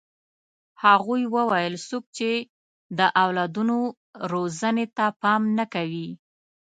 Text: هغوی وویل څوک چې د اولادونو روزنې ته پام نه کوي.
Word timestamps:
هغوی 0.83 1.21
وویل 1.35 1.73
څوک 1.87 2.03
چې 2.17 2.31
د 2.97 2.99
اولادونو 3.23 3.77
روزنې 4.31 4.85
ته 4.97 5.05
پام 5.21 5.41
نه 5.57 5.65
کوي. 5.73 6.09